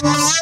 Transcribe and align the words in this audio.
Música 0.00 0.41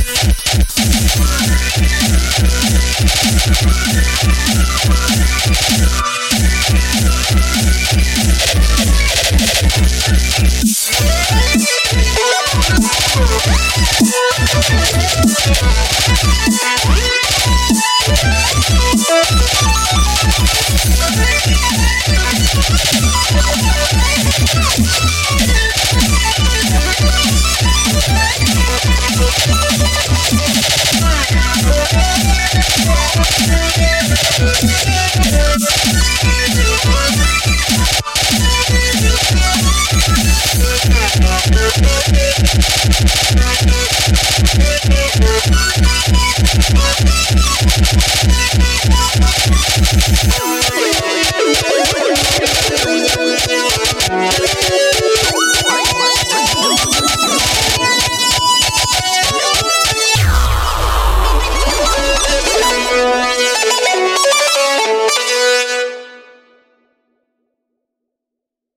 Thank 0.00 0.44
you. 0.44 0.47
Thank 49.80 50.38
you. 50.38 50.47